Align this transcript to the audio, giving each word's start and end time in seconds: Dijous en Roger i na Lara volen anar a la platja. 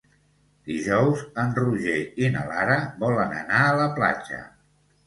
Dijous 0.69 1.21
en 1.43 1.53
Roger 1.59 1.99
i 2.25 2.33
na 2.39 2.49
Lara 2.55 2.81
volen 3.05 3.39
anar 3.45 3.65
a 3.71 3.79
la 3.85 3.89
platja. 4.01 4.43